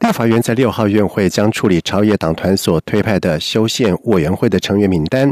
[0.00, 5.28] 立法院在六号院会将处理朝野党团所推派的修宪委员会的成员名单。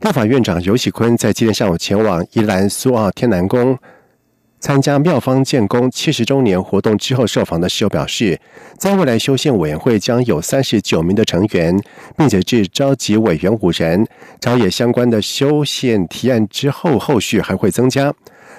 [0.00, 3.78] 立法院长游喜坤在今天上午前往宜兰苏澳天南宫
[4.60, 8.40] 参加妙方建工七十周年活动之后受访的时候表示，
[8.76, 11.80] 在未来修宪委员会将有三十九名的成员，
[12.16, 14.04] 并且至召集委员五人。
[14.40, 18.12] 朝野相关的修宪提案之后，后续还会增加。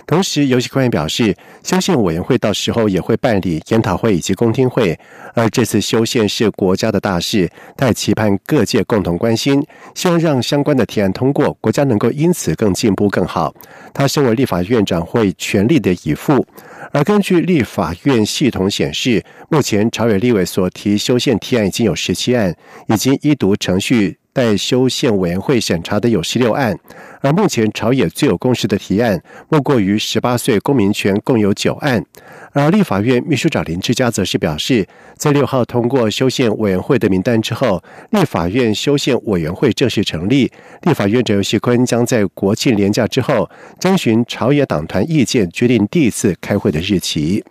[0.10, 5.00] 同时，游戏官员表示，修宪委员会到时候也会办理研讨会以及公听会。
[5.36, 9.64] 而这次修宪是国家的大事，待期盼各界共同关心，
[9.94, 13.54] 希望让相关的提案通过，国家能够因此更进步更好。
[13.94, 16.44] 他身为立法院长，会全力的以赴。
[16.92, 22.56] 而根据立法院系统显示，目前朝野立委所提修宪提案已经有十七案，
[22.88, 24.19] 已经一读程序。
[24.32, 26.78] 待修宪委员会审查的有十六案，
[27.22, 32.04] 而目前朝野最有共识的提案，莫过于十八岁公民权，共有九案。
[32.52, 40.52] 而立法院秘书长林志嘉则是表示，在六号通过修宪委员会的名单之后，立法院修宪委员会正式成立。
[40.84, 43.50] 立法院长游锡坤将在国庆连假之后，
[43.80, 47.44] 征询朝野党团意见，决定第一次开会的日期。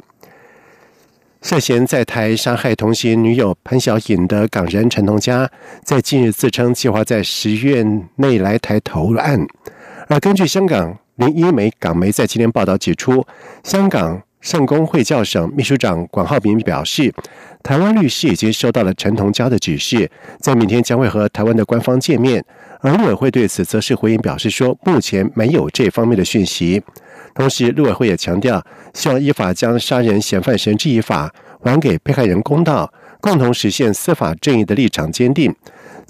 [1.41, 5.49] 涉嫌在台杀害同行女友潘晓颖的港人陈同佳，
[5.85, 7.85] 在近日自称计划在十月
[8.17, 9.47] 内来台投案。
[10.09, 13.25] 而根据香港零一媒港媒在今天报道指出，
[13.63, 17.13] 香港圣公会教省秘书长管浩明表示，
[17.63, 20.09] 台湾律师已经收到了陈同佳的指示，
[20.39, 22.45] 在明天将会和台湾的官方见面。
[22.81, 26.81] 而陆委会对此则是回应表示说，目前没有这方面的讯息。
[27.35, 28.65] 同时，陆委会也强调，
[28.95, 35.53] 希望依法将杀人嫌犯绳之以法，还给被害人公道，共同实现司法正义的立场坚定。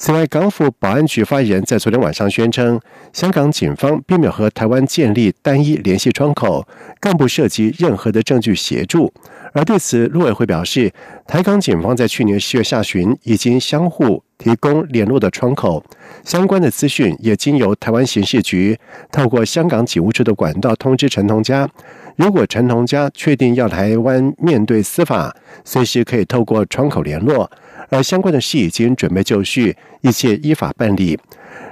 [0.00, 2.80] 此外，港府保安局发言人在昨天晚上宣称，
[3.12, 6.64] 香港警方并没有和台湾建立单一联系窗口，
[7.00, 9.12] 更不涉及任何的证据协助。
[9.52, 10.92] 而对此，陆委会表示，
[11.26, 14.22] 台港警方在去年十月下旬已经相互。
[14.38, 15.82] 提供联络的窗口，
[16.24, 18.78] 相关的资讯也经由台湾刑事局
[19.10, 21.68] 透过香港警务处的管道通知陈同佳。
[22.14, 25.34] 如果陈同佳确定要台湾面对司法，
[25.64, 27.50] 随时可以透过窗口联络。
[27.88, 31.18] 而相关的事已经准备就绪，一切依法办理。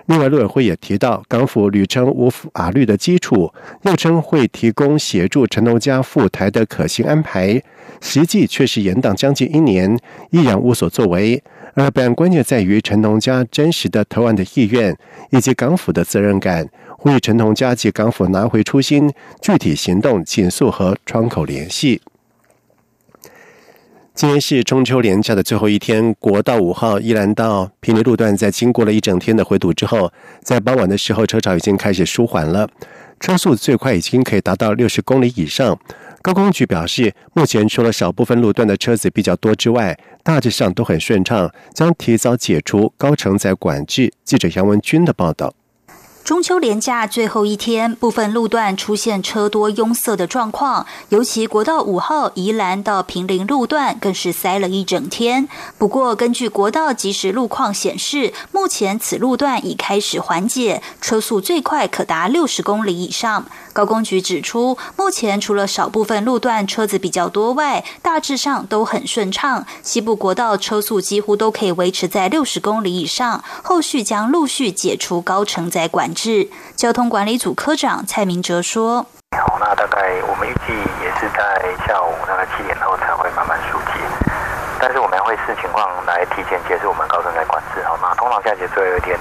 [0.06, 3.52] 另外，陆委会也提到，港府屡称无法律的基础，
[3.82, 7.60] 又称会提供协助陈同佳赴台的可行安排，
[8.00, 9.98] 实际却是延宕将近一年，
[10.30, 11.42] 依然无所作为。
[11.74, 14.96] 而本案关键在于陈同佳真实的投案的意愿，
[15.30, 19.12] 以及港府的责任感，呼吁陈同佳及港府拿回初心，
[19.42, 22.00] 具体行动紧速和窗口联系。
[24.16, 30.10] 今天是中秋连假的最后一天，国道五号依然到平林路段，在经过了一整天的回堵之后，
[30.42, 32.66] 在傍晚的时候，车潮已经开始舒缓了，
[33.20, 35.78] 车速最快已经可以达到六十公里以上。
[36.22, 44.10] 高工局表示，目前除了少部分路段的车子比较多之外，大致上都很顺畅，将提早解除高承载管制。
[44.24, 45.52] 记者杨文军的报道。
[46.26, 55.48] 中秋连假最后一天，部分路段出现车多拥塞的状况，尤其国道五号宜兰到平林路段更是塞了一整天。
[55.78, 63.46] 不过，根据国道即时路况显示，目前此路段已开始缓解，车速最快可达六十公里以上。
[63.72, 69.64] 高工局指出，目前除了少部分路段车子比较多外，大致上都很顺畅。
[69.80, 76.15] 西部国道车速几乎都可以维持在六十公里以上，后续将陆续解除高承载管。
[76.16, 79.04] 制交通管理组科长蔡明哲说
[79.36, 80.72] ：“好，那大概我们预计
[81.04, 84.00] 也是在下午大概七点后才会慢慢疏解，
[84.80, 87.84] 但是我们会视情况来提前结束我们高承载管制。
[87.84, 89.14] 好，那通常下节最后一天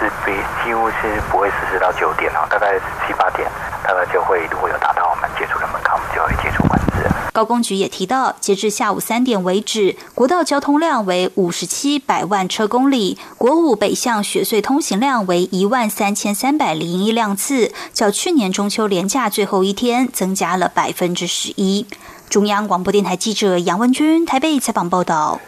[0.00, 0.32] 是比
[0.64, 3.46] 几乎是不会实施到九点哦，大概七八点
[3.84, 6.64] 大概就会如果有达到我们解除的门槛，我们就会解除。”
[7.38, 21.86] 高工局也提到，截至下午三点为止，国道交通量为五十七百万车公里，国五北向雪隧通行量为一万三千三百零一辆次，较去年中秋连假最后一天增加了百分之十一。
[22.28, 25.40] 中央广播电台记者杨文君台北采访报道。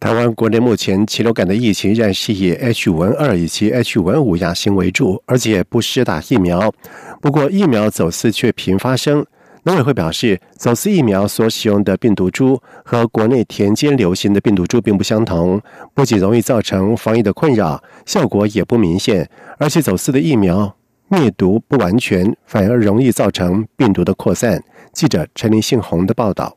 [0.00, 6.74] 台湾国内目前禽流感的疫情仍然是以 H1N2 以及 H1N5 亚型为主，而且不施打疫苗。
[7.20, 9.24] 不过，疫苗走私却频发生。
[9.64, 15.60] 农委会表示，走私疫苗所使用的病毒株和国内田间流行的病毒株并不相同，
[15.94, 20.74] 不仅容易造成防疫的困扰，效果也不明显，而且走私的疫苗
[21.06, 24.60] 灭毒不完全，反而容易造成病毒的扩散。
[24.92, 26.56] 记者陈林信洪的报道。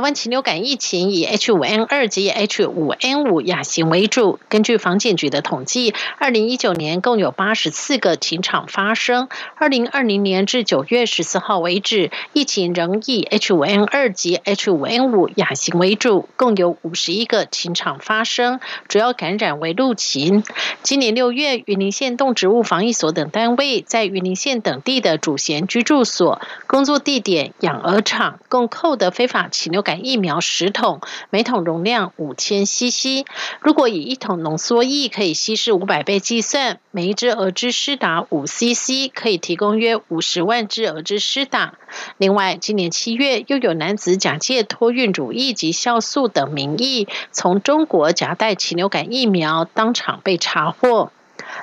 [0.00, 4.40] 台湾禽流感疫情以 H5N2 及 H5N5 亚型为主。
[4.48, 9.28] 根据防检局的统计，二零一九年共有八十四个禽场发生。
[9.56, 18.58] 二零二零年至九月十四号为止，疫情仍以 H5N2 及 H5N5 亚型为主，共有五十一个禽场发生，
[18.88, 20.44] 主要感染为陆禽。
[20.82, 29.84] 今年六月，云林县动植物防疫所等单位在云林县等地的主贤居住所、工作地点、养鹅场，共扣得非法禽流。
[29.89, 31.00] 感疫苗十桶，
[31.30, 33.24] 每桶容量五千 CC。
[33.60, 41.74] 如果以一桶浓缩液可以稀释五百倍计算，每一只鹅只施打五 CC，可以提供约五十万只鹅只施打。
[42.18, 51.12] 另外，今年七月又有男子假借托运乳液及酵素等名义，从中国夹带禽流感疫苗，当场被查获。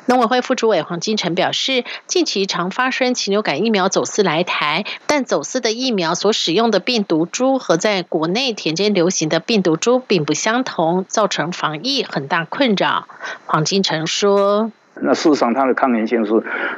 [0.06, 13.08] 农委会副主委黄金城表示，近期常发生禽流感疫苗走私来台，但走私的疫苗所使用的病毒株和在国内田间流行的病毒株并不相同，造成防疫很大困扰。
[13.46, 14.72] 黄金城说。
[15.02, 16.34] 那事实上，它的抗原性是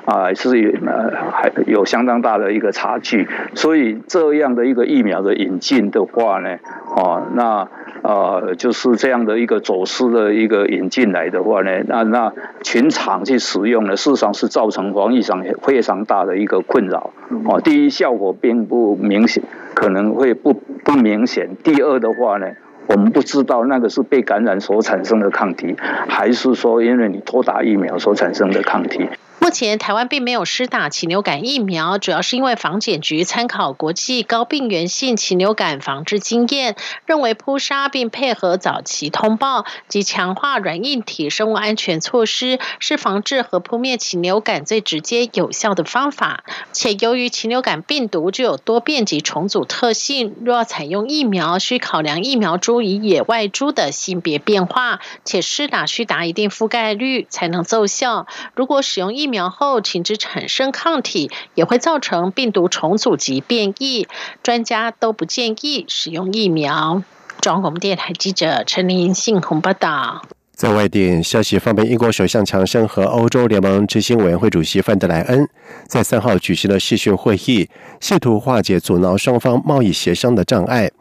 [0.05, 3.27] 啊，是有呃还有相当大的一个差距。
[3.53, 6.57] 所以这样的一个疫苗的引进的话呢，
[6.95, 7.67] 哦，那
[8.01, 12.33] 呃就是这样的一个走私的一个引进来的话呢，那那
[12.63, 17.11] 群场去使用呢，事实上是造成防疫上非常大的一个困扰。
[17.45, 19.43] 哦，第一效果并不明显，
[19.73, 21.49] 可能会不不明显。
[21.63, 22.47] 第二的话呢。
[22.89, 25.75] 我们不知道那个是被感染所产生的抗体，
[26.07, 29.07] 还是说因为你多打疫苗所产生的抗体。
[29.41, 36.75] 目前台湾并没有施打禽流感疫苗，主要是因为防检局参考国际高病原性禽流感防治经验，
[37.05, 46.43] 认为扑杀并配合早期通报及强化软硬体生物安全措施，是防治和扑灭禽流感最直接有效的方法。
[46.73, 58.27] 且由于禽流感病毒具有多变及重组特性，若要采用疫苗，需考量疫苗株与野外株的性别变化，且施打需达一定覆盖率才能奏效。
[58.53, 64.07] 如果使用疫苗，后停止产生抗体，也会造成病毒重组及变异。
[64.43, 67.03] 专家都不建议使用疫苗。
[67.39, 70.23] 中国电台记者陈林信鸿报道。
[70.53, 75.47] 在外电消息方面，英国首相强生和欧洲联盟执行委员会主席范德莱恩
[75.87, 77.69] 在三号举行了视讯会议，
[78.01, 80.91] 试图化解阻挠双方贸易协商的障碍。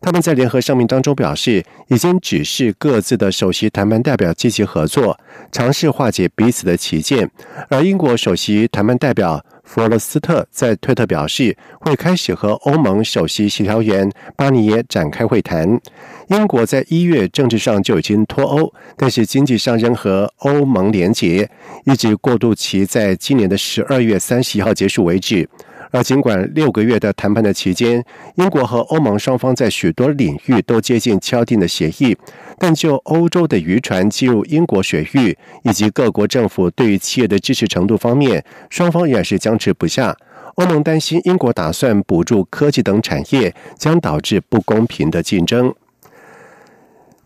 [0.00, 5.18] 他们在联合声明当中表示，已经指示各自的首席谈判代表积极合作，
[5.50, 7.30] 尝试化解彼此的歧见。
[7.68, 15.80] 而英国首席谈判代表弗罗斯特在推特表示，会开始和欧盟首席协调员巴尼耶展开会谈。
[16.28, 21.48] 英国在一月政治上就已经脱欧，但是经济上仍和欧盟连结，
[21.84, 25.48] 一直过渡期在今年的十二月三十一号结束为止。
[25.90, 28.04] 而尽管六个月的谈判的期间，
[28.34, 32.16] 英国和欧盟双方在许多领域都接近敲定的协议，
[32.58, 40.16] 但就欧洲的渔船进入英国水域以及各国政府对于企业的支持程度方面，双方仍然是僵持不下。
[40.56, 45.74] 欧盟担心英国打算补助科技等产业，将导致不公平的竞争。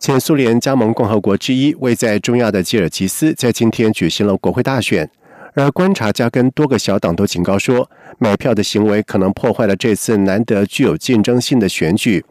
[0.00, 5.08] 前苏联加盟共和国之一、位在中亚的吉尔吉斯，在今天举行了国会大选。
[5.54, 12.24] 而观察家跟多个小党都警告说，买票的行为可能破坏了这次难得具有竞争性的选举。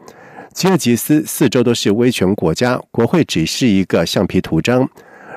[0.54, 4.88] 吉尔吉斯四周都是威权国家，国会只是一个橡皮图章。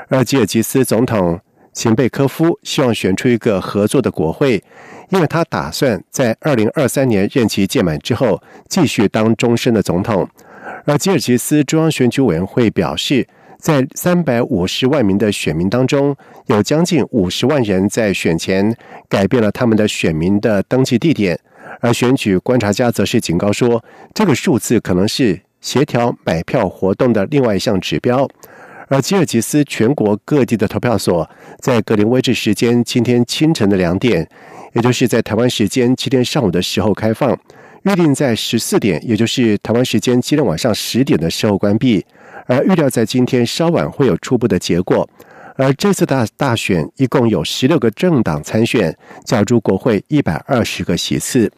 [0.07, 1.39] 而吉尔吉斯总统
[1.73, 4.63] 秦贝科夫希望选出一个合作的国会，
[5.09, 10.27] 因为他打算在二零二三年任期届满之后继续当终身的总统。
[10.85, 13.27] 而吉尔吉斯中央选举委员会表示。
[13.63, 16.13] 在三百五十万名的选民当中，
[16.47, 18.75] 有将近五十万人在选前
[19.07, 21.39] 改变了他们的选民的登记地点，
[21.79, 23.81] 而选举观察家则是警告说，
[24.13, 28.27] 这个数字可能是协调买票活动的另外一项指标。
[28.89, 31.27] 而吉尔吉斯全国各地的投票所
[31.59, 34.27] 在格林威治时间今天清晨的两点，
[34.73, 37.31] 也就是在台湾时间今天上午的时候开放，
[37.83, 42.05] 预定在十四点，也就是台湾时间今天晚上十点的时候关闭。
[42.45, 45.09] 而预料在今天稍晚会有初步的结果。
[45.55, 51.51] 而这次大大选一共有十六个政党参选，角逐国会一百二十个席次。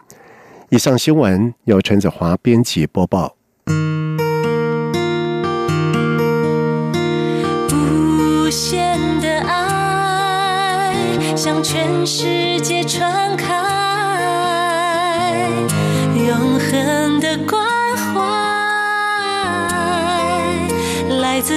[0.69, 3.37] 以上新闻由陈子华编辑播报。
[7.71, 10.93] 无限的爱
[11.37, 13.53] 向全世界传开，
[16.17, 17.64] 永恒的光。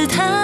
[0.08, 0.37] 来自他。